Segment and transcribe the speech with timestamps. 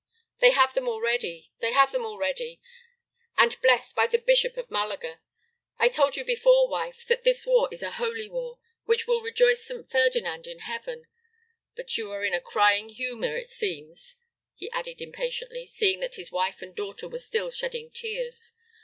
[0.39, 2.59] "They have them already, they have them already,
[3.37, 5.21] and blessed by the bishop of Malaga.
[5.77, 9.63] I told you before, wife, that this war is a holy war, which will rejoice
[9.63, 9.87] St.
[9.91, 11.05] Ferdinand in heaven.
[11.75, 14.15] But you are in a crying humor, it seems,"
[14.55, 18.53] he added impatiently, seeing that his wife and daughter were still shedding tears.